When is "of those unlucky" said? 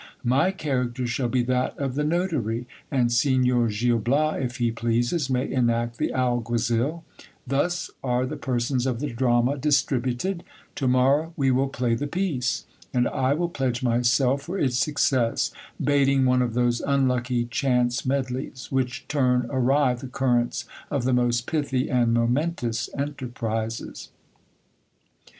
16.41-17.45